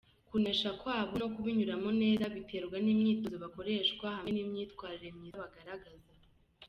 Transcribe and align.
Kunesha 0.27 0.69
kwabo 0.81 1.13
no 1.21 1.27
kubinyuramo 1.33 1.89
neza 2.01 2.25
biterwa 2.35 2.77
n’imyitozo 2.85 3.35
bakoreshwa 3.43 4.05
hamwe 4.15 4.29
n’imyitwarire 4.33 5.09
myiza 5.17 5.41
bagaragaza. 5.43 6.09